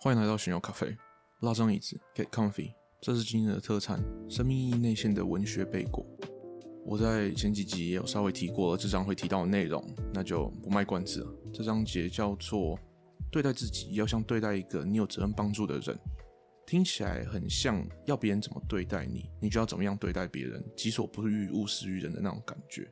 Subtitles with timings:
[0.00, 0.96] 欢迎来到寻友咖啡，
[1.40, 2.72] 拉张椅子，get comfy。
[3.00, 6.06] 这是今天的特产——生命意义内馅的文学贝果。
[6.86, 9.84] 我在前几集也有稍微提过了这章会提到的内容，
[10.14, 11.34] 那就不卖关子了。
[11.52, 12.78] 这章节叫做
[13.28, 15.98] “对待自己要像对待一个你有责任帮助的人”，
[16.64, 22.88] 听起来很像要别人怎么对待你，你就要怎么样对待别人，己所不欲，勿施于人的那种感觉。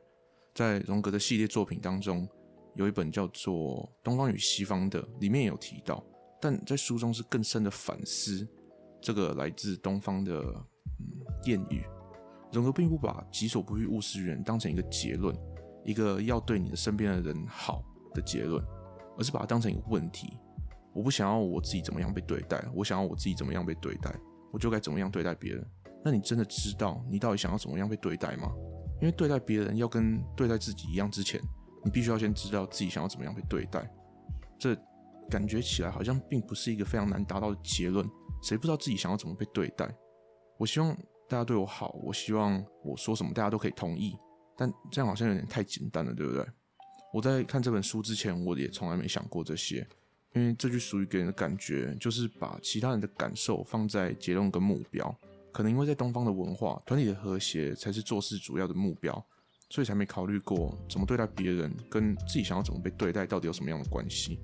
[0.53, 2.27] 在荣格的系列作品当中，
[2.75, 6.03] 有一本叫做《东方与西方》的，里面有提到。
[6.39, 8.47] 但在书中是更深的反思，
[9.01, 10.33] 这个来自东方的
[10.99, 11.05] 嗯
[11.43, 11.83] 谚语，
[12.51, 15.35] 荣格并不把“己所不欲，勿施于人”当成一个结论，
[15.83, 17.83] 一个要对你的身边的人好
[18.13, 18.63] 的结论，
[19.17, 20.37] 而是把它当成一个问题。
[20.93, 24.13] 我不想要我自己怎么样被对待，我想要我自己怎么样被对待，
[24.51, 25.65] 我就该怎么样对待别人。
[26.05, 28.51] 那你真的知道你到底想要怎么样被对待吗？
[29.01, 31.41] 因为对待别人要跟对待自己一样之前，
[31.83, 33.89] 你必须要先知道自己想要怎么样被对待。
[34.59, 34.77] 这。
[35.29, 38.07] 感觉起来好像并不是一个非常难达到的结论。
[38.41, 39.89] 谁不知道自己想要怎么被对待？
[40.57, 40.95] 我希望
[41.27, 44.15] 大家对我好，我希望我说什么大家都可以同意。
[44.55, 46.45] 但这样好像有点太简单了，对不对？
[47.13, 49.87] 我在看这本书之前，我也从来没想过这些。
[50.33, 55.15] 因为这句属于给人的感觉就是把其他人的感受放在结论跟目标。
[55.51, 59.13] 可能因为在东方的文化，团体的和谐才是做事主要的目标，
[59.69, 64.39] 所以才没考虑过怎么对待别人跟自己想要怎么被对待到底有什么样的关系。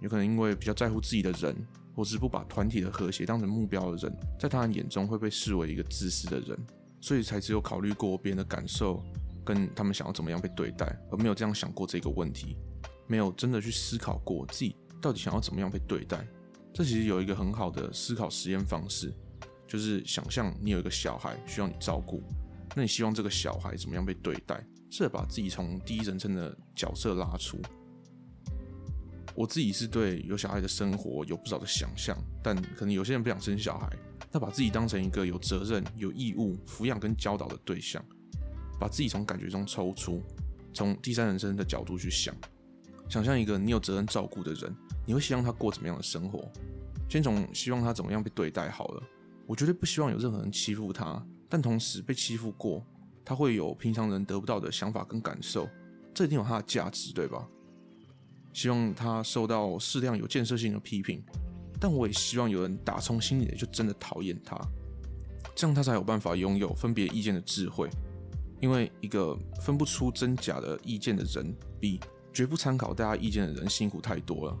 [0.00, 1.54] 有可能因为比较在乎自己的人，
[1.94, 6.58] 或是不把团体的和谐当成目标的人，在他人眼中会被视为一个自私的人，
[7.00, 9.02] 所以才只有考虑过别人的感受，
[9.44, 12.56] 跟他们想要怎么样被对待，而没有这样想过这个问题，
[13.06, 16.26] 没有真的去思考过自己到底想要怎么样被对待。
[16.72, 19.12] 这其实有一个很好的思考实验方式，
[19.66, 22.22] 就是想象你有一个小孩需要你照顾，
[22.74, 24.64] 那你希望这个小孩怎么样被对待？
[24.90, 27.60] 试着把自己从第一人称的角色拉出。
[29.34, 33.88] 我自己是对有小孩的生活有不少的想象，但可能有些人不想生小孩，
[34.32, 38.04] 那把自己当成一个有责任、有义务抚养跟教导的对象，
[38.78, 40.22] 把自己从感觉中抽出，
[40.72, 42.34] 从第三人称的角度去想，
[43.08, 44.74] 想象一个你有责任照顾的人，
[45.06, 46.50] 你会希望他过怎么样的生活？
[47.08, 49.02] 先从希望他怎么样被对待好了。
[49.46, 52.84] 我绝对不希望有任何人欺负他，但同时被欺负过，
[53.24, 55.68] 他会有平常人得不到的想法跟感受，
[56.14, 57.48] 这一定有他的价值，对吧？
[58.52, 61.22] 希望他受到适量有建设性的批评，
[61.78, 64.58] 但我也希望有人打从心里就真的讨厌他，
[65.54, 67.88] 这样他才有办法拥有分别意见的智慧。
[68.60, 71.98] 因为一个分不出真假的意见的人，比
[72.30, 74.58] 绝不参考大家意见的人辛苦太多了。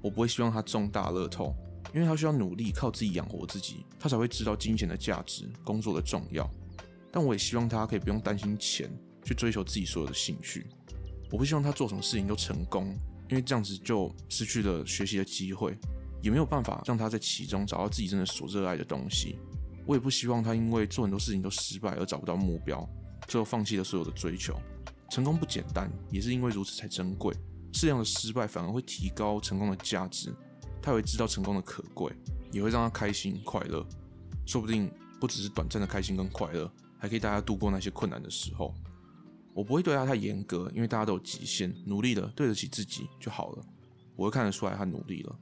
[0.00, 1.52] 我不会希望他中大乐透，
[1.92, 6.48] 因为他需要努力靠自己养活自己，他才会知道金钱的价值、工作的重要。
[7.10, 8.88] 但我也希望他可以不用担心钱，
[9.24, 10.68] 去追求自己所有的兴趣。
[11.32, 12.96] 我不希望他做什么事情都成功。
[13.30, 15.78] 因为这样子就失去了学习的机会，
[16.20, 19.38] 也没有办法让他在其中找到自己真的所热爱的东西。
[19.86, 22.86] 我也不希望他因为做很多事情都失败而找不到目标，
[23.28, 24.60] 最后放弃了所有的追求。
[25.10, 27.34] 成功不简单，也是因为如此才珍贵。
[27.72, 30.34] 适量的失败反而会提高成功的价值，
[30.82, 32.12] 他也会知道成功的可贵，
[32.52, 33.86] 也会让他开心快乐。
[34.44, 38.74] 说不定不只是短暂的开心跟快乐，还可以大家度过那些困难的时候。
[39.54, 43.64] 我不会对他太严格，因为大家都有极限，努力了对得起自己就好了。
[44.16, 45.38] 我会看得出来他努力了，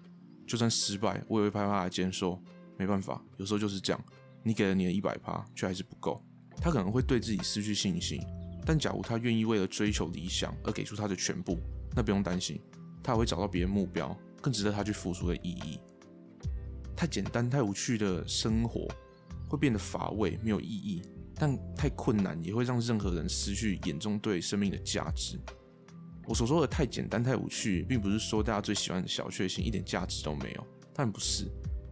[0.47, 2.41] 就算失败，我也会拍拍他的肩说
[2.79, 4.05] ：“没办法，有时候就是这样。
[4.43, 6.23] 你给了你的一百趴，却还是不够。”
[6.61, 8.21] 他可能会对自己失去信心，
[8.65, 11.59] 但假如他愿意为了追求理想而给出他的全部，
[11.95, 12.61] 那不用担心，
[13.03, 15.79] 他还会找到别的目标，更值得他去付出的意义。
[16.97, 18.89] 太简单、太无趣的生活
[19.49, 21.03] 会变得乏味，没有意义。
[21.39, 25.39] 但太困难也会让任何人失去眼中对生命的价值。
[26.27, 31.47] 我所说的太简单、太无趣，并不是说大家最喜欢的小确幸一点价值都没有，但不是。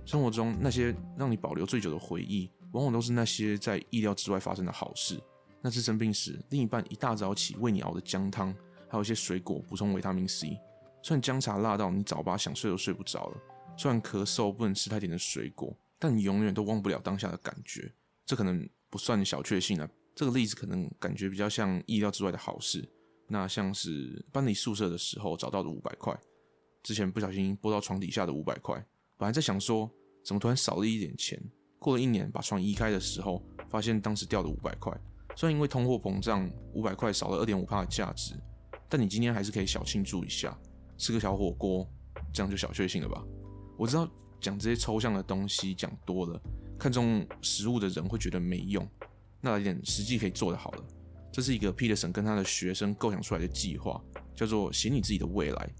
[0.04, 5.18] 生活中那些让你保留最久的回忆，往往都是那些在意料之外发生的好事。
[5.62, 8.54] 那次生病时，另一半一大早起为你熬的姜汤，
[8.88, 10.58] 还有一些水果补充维他命 C。
[11.02, 13.36] 虽然姜茶辣到你早八想睡都睡不着了，
[13.78, 17.90] 虽然咳嗽不能吃太甜的水果，但你永远都忘不了当下的感觉。
[18.26, 18.68] 这可能。
[18.90, 22.88] 不算小确幸了，这个例子可能感觉比较像意料之外的好事。
[23.28, 26.16] 那像是搬离宿舍的时候找到的五百块，
[26.82, 28.76] 之前不小心拨到床底下的五百块，
[29.16, 29.90] 本来在想说
[30.24, 31.40] 怎么突然少了一点钱。
[31.78, 34.92] 过了一年把床移开的时候，发现当时掉的五百块，
[35.36, 38.34] 虽然因为通货膨胀，五百块少了二点五帕的价值，
[38.88, 40.58] 但你今天还是可以小庆祝一下，
[40.96, 41.86] 吃个小火锅，
[42.32, 43.22] 这样就小确幸了吧？
[43.76, 44.08] 我知道
[44.40, 46.40] 讲这些抽象的东西讲多了。
[46.78, 48.86] 看重实物的人会觉得没用，
[49.40, 50.84] 那来点实际可以做的好了。
[51.32, 54.02] 这是一个 Peterson 跟他的学生构想出来的计划，
[54.34, 55.70] 叫做“写你自己的未来”，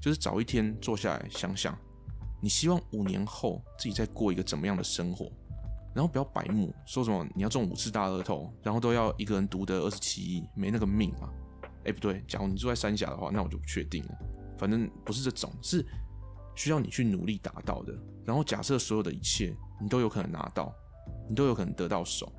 [0.00, 1.78] 就是找一天坐下来想想，
[2.40, 5.30] 你希望五年后自己再过一个怎么样的生活？
[5.94, 11.28] 然后不要白目，说什么你要中五次大乐透，然后都要一个人独得二十七亿，没那个命啊！
[11.84, 14.18] 哎，不对，假如你住在三峡的话，那我就不确定了。
[14.56, 15.84] 反正不是这种，是
[16.54, 17.92] 需要你去努力达到的。
[18.24, 20.72] 然后假设所有的一切你都有可能拿到，
[21.28, 22.32] 你都有可能得到手，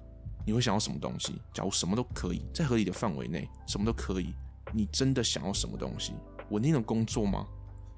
[0.46, 1.42] 你会想要什么东西？
[1.54, 4.34] 假如什么都可以，在合理的范围内，什么都可以，
[4.74, 6.14] 你真的想要什么东西？
[6.52, 7.46] 稳定的工作吗？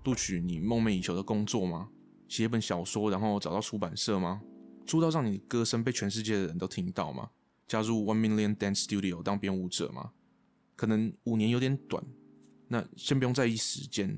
[0.03, 1.88] 录取你梦寐以求的工作吗？
[2.27, 4.42] 写一本小说，然后找到出版社吗？
[4.88, 7.30] 出道让你的歌声被全世界的人都听到吗？
[7.68, 10.12] 加入 One Million Dance Studio 当编舞者吗？
[10.75, 12.03] 可能五年有点短，
[12.68, 14.09] 那先不用在意时间，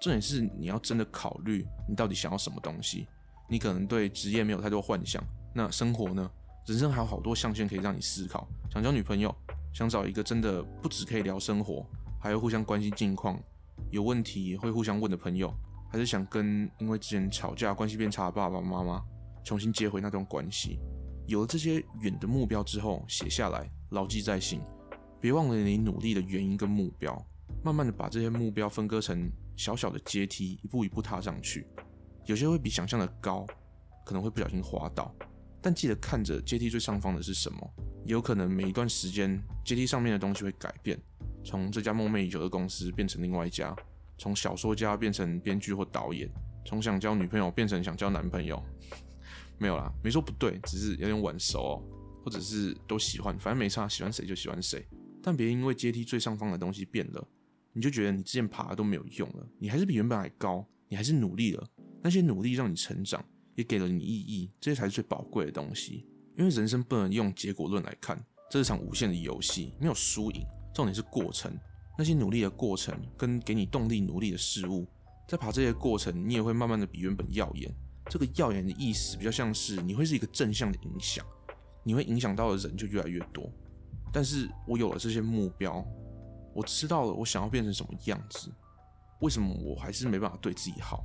[0.00, 3.06] 重点是你要真的考虑你到底想要什么东西。
[3.52, 5.22] 你可能对职业没有太多幻想，
[5.54, 6.30] 那生活呢？
[6.64, 8.48] 人生还有好多象限可以让你思考。
[8.70, 9.34] 想交女朋友，
[9.74, 11.86] 想找一个真的不只可以聊生活，
[12.18, 13.38] 还要互相关心近况，
[13.90, 15.52] 有问题会互相问的朋友，
[15.90, 19.04] 还是想跟因为之前吵架关系变差的爸爸妈妈。
[19.44, 20.78] 重新接回那段关系，
[21.26, 24.62] 有了这些远的目标之后，写下来，牢记在心。
[25.20, 27.22] 别忘了你努力的原因跟目标，
[27.62, 31.66] 慢慢的把这些目标分割成小小的阶梯，一步一步踏上去。
[32.26, 33.46] 有些会比想象的高，
[34.04, 35.14] 可能会不小心滑倒，
[35.60, 37.58] 但记得看着阶梯最上方的是什么。
[38.04, 41.00] 有可能每一段时间，阶梯上面的东西会改变，
[41.44, 43.74] 从这家梦寐以求的公司变成另外一家，
[44.18, 46.28] 从小说家变成编剧或导演，
[46.64, 48.62] 从想交女朋友变成想交男朋友。
[49.58, 51.82] 没有啦，没说不对，只是有点晚熟哦，
[52.24, 54.84] 或者是都喜欢，反正没差，喜欢谁就喜欢谁。
[55.22, 57.24] 但别因为阶梯最上方的东西变了，
[57.72, 59.46] 你就觉得你之前爬的都没有用了。
[59.60, 61.64] 你还是比原本还高，你还是努力了，
[62.02, 66.06] 那些努力让你成长，也给了你意义，这些才是最宝贵的东西。
[66.36, 70.44] 因为人生不能用结果论来看，这是场无限的游戏，没有输赢，
[70.74, 71.56] 重点是过程。
[71.96, 74.86] 那些努力的过程跟给你动力努力的事物，
[75.28, 77.70] 在爬这些过程，你也会慢慢的比原本耀眼。
[78.10, 81.24] 这个耀眼的意思比较像是你会是一个正向的影响，
[81.84, 83.48] 你会影响到的人就越来越多。
[84.12, 85.86] 但是我有了这些目标，
[86.54, 88.50] 我知道了我想要变成什么样子，
[89.20, 91.04] 为什么我还是没办法对自己好？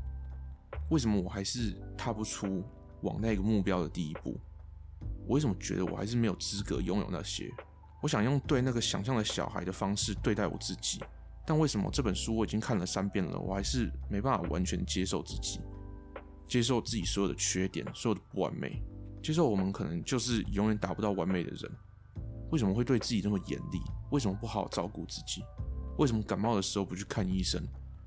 [0.90, 2.64] 为什么我还是踏不出
[3.02, 4.40] 往那个目标的第一步？
[5.28, 7.52] 我为什么觉得我还是没有资格拥有那些？
[8.02, 11.04] 我想用对那个想象的小孩的方式对待我自己，
[11.46, 15.60] 但为什么这本书我已经看了三遍了，我还是没办法完全接受自己？
[16.48, 18.82] 接受自己所有的缺点，所有的不完美，
[19.22, 21.72] 接受我们可能就是永远达不到完美的人。
[22.52, 23.82] 为什么会对自己这么严厉？
[24.12, 25.44] 为什么不好好照顾自己？
[25.98, 27.62] 为什么感冒的时候不去看医生？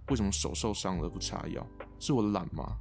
[0.09, 1.67] 为什么手受伤了不擦药？
[2.01, 2.79] 是我懒吗？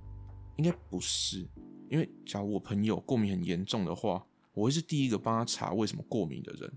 [0.58, 1.48] 应该不是，
[1.90, 6.74] 因为假如我朋友过敏很严重的话，我会是第一个帮他查为什么过敏的人，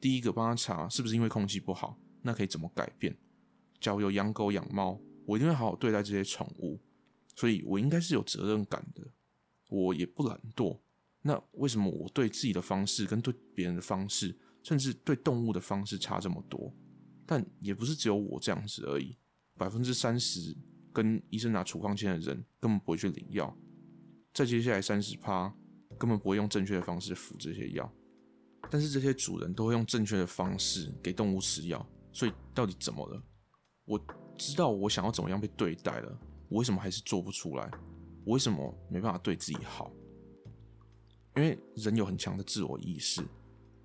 [0.00, 3.16] 第一个帮他查是不是因为空气不好，那可以怎么改变？
[3.80, 6.78] 假如有养狗养猫，我一定会好好对待这些宠物。
[7.34, 9.02] 所以我应该是有责任感的，
[9.70, 10.78] 我也不懒惰。
[11.22, 16.70] 那为什么我对自己的方式跟对别人的方式，甚至对动物的方式差这么多？
[17.24, 19.16] 但也不是只有我这样子而已。
[19.56, 20.54] 百分之三十
[20.92, 23.56] 跟医生拿处方签的人根本不会去领药，
[24.34, 25.52] 再接下来三十趴
[25.98, 27.90] 根本不会用正确的方式服这些药。
[28.70, 33.22] 但是这些主人都会用正确的方式给动物吃药，所以到底怎么了？
[33.84, 34.00] 我
[34.38, 36.18] 知道我想要怎么样被对待了。
[36.48, 37.70] 我为什么还是做不出来？
[38.24, 39.90] 我为什么没办法对自己好？
[41.36, 43.22] 因为人有很强的自我意识，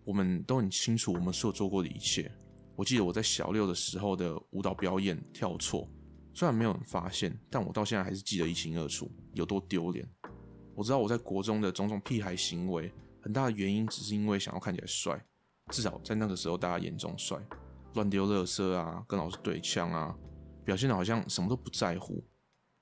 [0.04, 2.32] 我们都很清楚我们所做过的一切。
[2.76, 5.90] 我记得我在小六的时候的舞蹈表演跳错，
[6.38, 10.08] 虽然没有人发现，但我到现在还是记得一清二楚，有多丢脸。
[10.76, 15.20] 我知道我在国中的种种屁孩行为，很大的原因只是因为想要看起来帅，
[15.72, 17.40] 至少在那个时候大家眼中帅，
[17.96, 20.16] 乱丢垃圾啊，跟老师对呛啊，
[20.64, 22.24] 表现的好像什么都不在乎。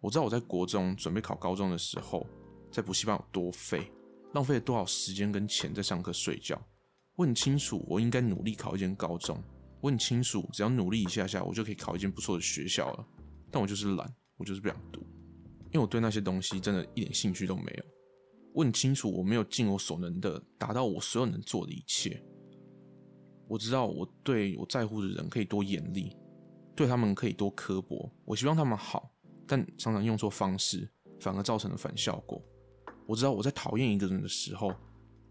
[0.02, 2.28] 我知道我在国中准备考高中的时候，
[2.70, 3.90] 在补习班有多废，
[4.34, 6.62] 浪费了多少时间跟钱在上课睡觉。
[7.16, 9.42] 我很清楚，我应该努力考一间高中。
[9.80, 13.08] 我很清楚，只要努力一下下，我就可以考一间不错的学校了。
[13.56, 15.00] 但我就是懒，我就是不想读，
[15.72, 17.86] 因为我对那些东西真的一点兴趣都没有。
[18.54, 22.22] 我很清楚，我没有尽我所能的达到我所有能做的一切。
[23.48, 26.14] 我知道我对我在乎的人可以多严厉，
[26.76, 28.12] 对他们可以多刻薄。
[28.26, 29.10] 我希望他们好。
[29.48, 30.90] 但常常用错方式，
[31.22, 32.44] 反而造成了反效果。
[33.08, 34.74] 我知道我在讨厌一个人的时候，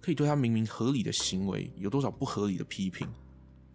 [0.01, 3.07] 可以对他明明合理的行为有多少不合理的批评，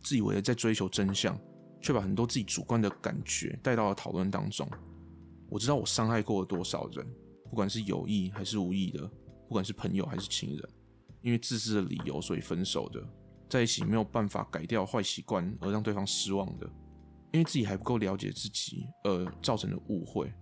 [0.02, 1.40] 自以为在追求真相，
[1.82, 4.68] 却把很多自己主观的感觉带到了讨论当中。
[5.50, 7.06] 我知道我伤害过了多少人，
[7.50, 9.08] 不管是有意还是无意的，
[9.48, 10.70] 不管是朋友还是亲人，
[11.22, 13.04] 因为自私的理由所以分手的，
[13.50, 16.70] 在一起没有办法改掉坏习惯而让对方失望的。
[17.32, 20.34] 因为自己还不够了解自己，而造成的误会，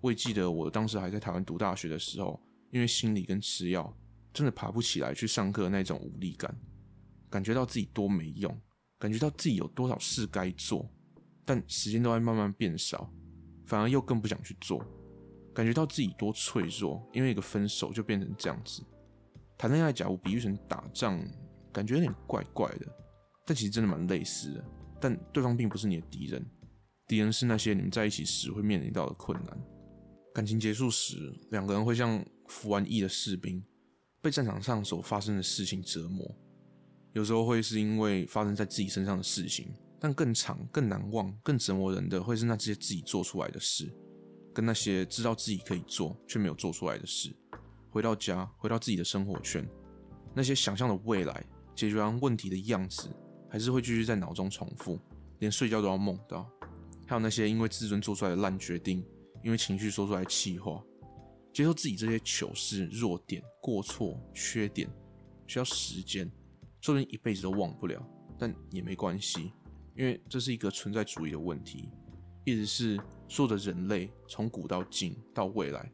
[0.00, 3.92] 我也记得我当时还在台湾读大学的时候，因为心理跟吃药，
[4.32, 6.56] 真的爬不起来去上课那种无力感，
[7.28, 8.56] 感觉到自己多没用，
[8.98, 10.88] 感觉到自己有多少事该做，
[11.44, 13.12] 但时间都在慢慢变少，
[13.66, 14.84] 反而又更不想去做，
[15.54, 18.82] 感觉到自己多脆弱，因为一个分手就变成这样子。
[19.58, 21.18] 谈恋爱，假如比喻成打仗，
[21.72, 22.86] 感觉有点怪怪的，
[23.44, 24.64] 但其实真的蛮类似的。
[25.00, 26.44] 但对方并不是你的敌人，
[27.06, 29.58] 敌人是那些你们在一起时会面临到的困难。
[30.34, 33.64] 感情结束时，两个人会像服完役的士兵。
[34.22, 36.28] 被战场上所发生的事情折磨，
[37.16, 43.90] 有时候会是因为发生在自己身上的事情，但更长、更难忘、更折磨人的，会是那些自己做出来的事，
[44.52, 47.34] 跟那些知道自己可以做却没有做出来的事。
[47.88, 49.66] 回到家，回到自己的生活圈，
[50.34, 51.42] 那些想象的未来、
[51.74, 53.08] 解决完问题的样子，
[53.48, 55.00] 还是会继续在脑中重复，
[55.38, 56.46] 连睡觉都要梦到。
[57.06, 59.02] 还有那些因为自尊做出来的烂决定，
[59.42, 60.84] 因为情绪说出来的气话。
[61.50, 64.86] 接受自己这些糗事、弱点、过错、缺点，
[65.46, 66.30] 需要时间，
[66.86, 68.00] 说不定一辈子都忘不了，
[68.38, 69.52] 但也没关系，
[69.96, 71.90] 因为这是一个存在主义的问题，
[72.44, 75.90] 意思是所有的人类从古到今到未来，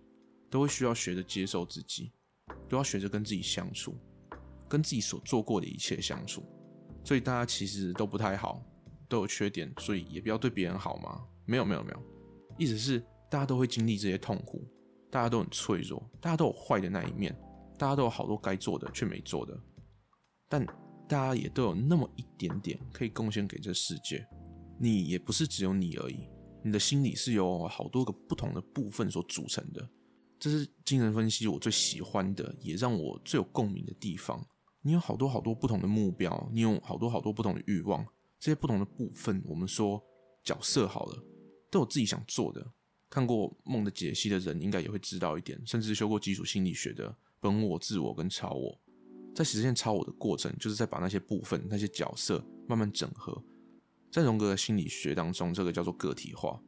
[0.51, 2.13] 都会需要学着接受自己，
[2.69, 3.97] 都要学着跟自己相处，
[4.69, 6.45] 跟自己所做过的一切相处。
[7.03, 8.63] 所以大家其实都不太好，
[9.09, 11.25] 都有缺点，所以也不要对别人好吗？
[11.47, 12.03] 没有没有没有，
[12.59, 14.63] 意思是大家都会经历这些痛苦。
[15.11, 17.35] 大家都很脆弱，大家都有坏的那一面，
[17.79, 19.59] 大家都有好多该做的却没做的，
[20.51, 20.67] 但
[21.13, 24.27] 大家也都有那么一点点可以贡献给这世界。
[24.79, 26.27] 你也不是只有你而已，
[26.65, 29.87] 你的心里是由好多个不同的部分所组成的。
[30.41, 34.43] 这是精神分析我最喜欢的，也让我最有共鸣的地方。
[34.81, 38.03] 你有好多好多不同的目标，你有好多好多不同的欲望，
[38.41, 40.03] 这些不同的部分，我们说
[40.43, 41.23] 角色好了，
[41.71, 42.67] 都有自己想做的。
[43.11, 48.81] 看过梦的解析的人应该也会知道一点，甚至修过基础心理学的本我、自我跟超我，
[49.35, 53.43] 在实现超我的过程，就是在把那些部分、那些角色慢慢整合。
[54.11, 56.61] 在荣格的心理学当中，这个叫做个体化。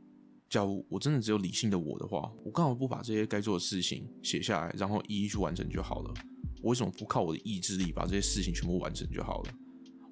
[0.49, 6.15] 假如我真的只有理性的我的话，我干嘛不把这些该做的事情写下来，然后一一去完成就好了？
[6.63, 9.53] 我为什么不靠我的意志力把这些事情全部完成就好了？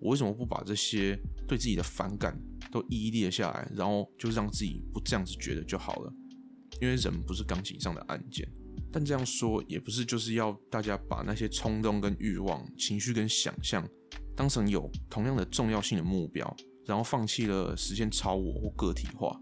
[0.01, 1.17] 我为什么不把这些
[1.47, 2.37] 对自己的反感
[2.71, 6.13] 都一一列下来，然后就让自己不这样子觉得就好了？
[6.81, 8.47] 因为人不是钢琴上的按键，
[8.93, 13.89] 但这样说也不是就是要大家把那些冲动跟欲望、情绪跟想象
[14.37, 19.35] 当成有同样的重要性的目标，然后放弃了实现超我或个体化，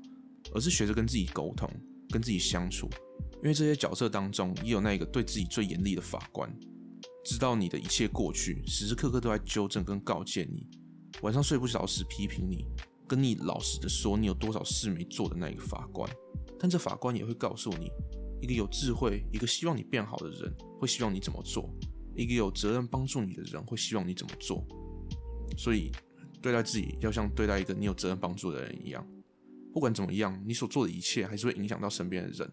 [0.55, 1.69] 而是学着跟自己沟通、
[2.11, 2.89] 跟自己相处。
[3.43, 6.55] 因为这些角色当中也有那个对自己最严厉的法官，
[7.25, 10.69] 知道你的一切过去，时时刻刻都在纠正跟告诫你，
[11.23, 12.67] 晚上睡不着时批评你，
[13.09, 16.09] 跟你老实的说你有多少事没做的那个法官。
[16.59, 17.91] 但这法官也会告诉你，
[18.41, 21.69] 一个有智慧、一个希望你变好的人会希望你怎么做；
[22.15, 24.67] 一个有责任帮助你的人会希望你怎么做。
[25.57, 25.91] 所以，
[26.41, 29.07] 对待自己要像对待一个你有责任帮助的人一样。
[29.73, 32.51] 不管怎么样，你所做的一切还是会影响到身边的人。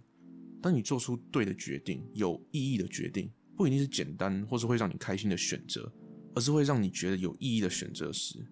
[0.61, 5.91] 当你做出对的决定、有意义的决定，不一定是简单或是会让你开心的选择，
[6.35, 8.45] 而是会让你觉得有意义的选择时，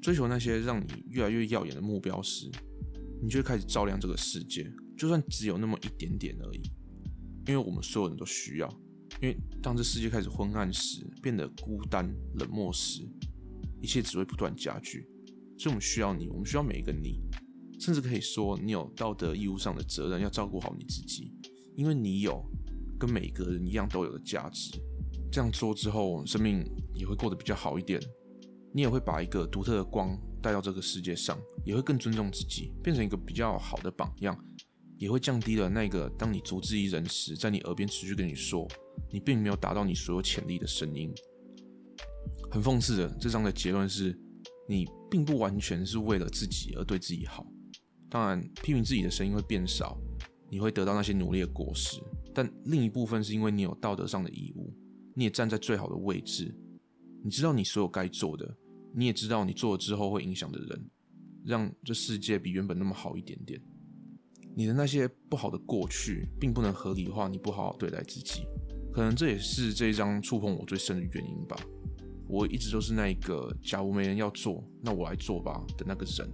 [0.00, 2.50] 追求那些让你越来越耀眼的目标时，
[3.22, 4.70] 你就会开始照亮这个世界。
[4.96, 6.62] 就算只有那么一点点而已，
[7.46, 8.68] 因为我们所有人都需要。
[9.20, 13.02] 因为当这世界开始昏暗时，变得孤单冷漠时，
[13.80, 15.06] 一切只会不断加剧。
[15.58, 17.20] 所以我们需要你，我们需要每一个你，
[17.78, 21.32] 甚至可以说，你有道德义务上的责任要照顾好你自己，
[21.76, 22.42] 因为你有
[22.98, 24.72] 跟每一个人一样都有的价值。
[25.30, 28.00] 这样做之后，生命也会过得比较好一点。
[28.74, 34.36] 你也会把一个独特的光带到这个世界上，也会更尊重自己，变成一个比较好的榜样。
[35.02, 38.68] 也会降低了那个当你独自一人时，在你耳边持续跟你说
[39.10, 41.12] 你并没有达到你所有潜力的声音。
[42.48, 44.16] 很讽刺的，这章的结论是
[44.68, 47.44] 你并不完全是为了自己而对自己好。
[48.08, 49.98] 当然，批评自己的声音会变少，
[50.48, 52.00] 你会得到那些努力的果实。
[52.32, 54.72] 但另一部分是因为你有道德上的义务，
[55.16, 56.54] 你也站在最好的位置，
[57.24, 58.56] 你知道你所有该做的，
[58.94, 60.90] 你也知道你做了之后会影响的人，
[61.44, 63.60] 让这世界比原本那么好一点点。
[64.54, 68.46] 你的那些不好的过去，并不能合理化你不好好对待自己，
[68.92, 71.56] 可能这也是这一章触碰我最深的原因吧。
[72.28, 76.30] 我一直都是那一个，假如没人要做，那我来做吧的那个人，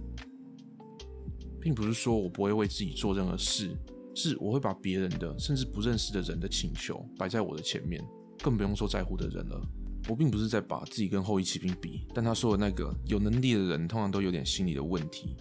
[1.59, 3.75] 并不是说我不会为自己做任何事，
[4.15, 8.01] 是我会把别人的，甚至不认识的人的请求摆在我的前面，
[8.41, 9.61] 更不用说在乎的人了。
[10.07, 15.35] 我并不是在把自己跟后羿骑兵比，但他说的那个有能力的人，通常都有点心理的问题。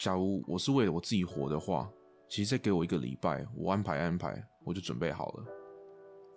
[0.00, 1.86] 假如我是为了我自己活的话，
[2.26, 5.44] 其实再给我一个礼拜，我安排安排，我就准备好了。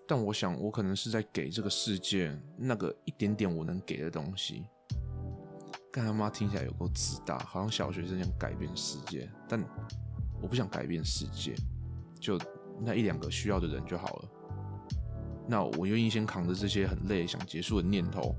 [0.06, 4.66] 但我想，我可能是在给这个世界那个一点点我能给的东西。
[5.94, 9.64] 干他妈听起来有够自大，好像小学生想改变世界，但
[10.42, 11.56] 我不想改变世界，
[12.20, 12.38] 就
[12.82, 14.30] 那一两个需要的人就好了。
[15.48, 18.36] 那我愿意先扛着这些很累、想结束的念头，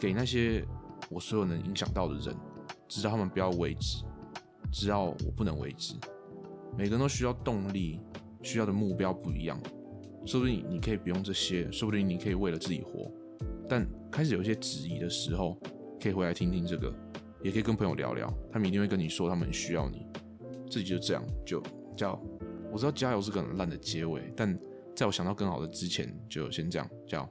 [0.00, 0.66] 给那些
[1.10, 2.34] 我所有能影响到的人，
[2.92, 4.04] 直到他们不要为止，
[4.70, 5.94] 直到我不能为止。
[6.76, 7.98] 每个人都需要动力，
[8.42, 9.58] 需要的目标不一样。
[10.26, 13.10] 说不定你可以不用这些，说不定你可以为了自己活。
[13.66, 15.58] 但开始有一些质疑的时候，
[15.98, 16.94] 可以回来听听这个，
[17.42, 20.06] 也可以跟朋友聊聊，他们一定会跟你说他们需要你。
[20.70, 21.62] 自己就这样，就
[21.96, 22.22] 叫
[22.70, 24.54] 我知道加油是个很烂的结尾，但
[24.94, 27.26] 在我想到更好的之前，就先这样叫。